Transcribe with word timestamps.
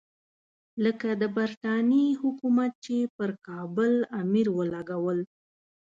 لکه 0.83 1.09
د 1.21 1.23
برټانیې 1.37 2.17
حکومت 2.21 2.71
چې 2.85 2.95
پر 3.15 3.29
کابل 3.47 3.93
امیر 4.21 4.47
ولګول. 4.57 5.19